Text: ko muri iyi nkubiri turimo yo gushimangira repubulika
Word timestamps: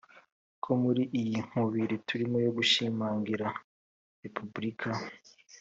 ko 0.63 0.71
muri 0.83 1.03
iyi 1.21 1.37
nkubiri 1.47 1.95
turimo 2.07 2.37
yo 2.45 2.51
gushimangira 2.57 3.47
repubulika 4.23 4.89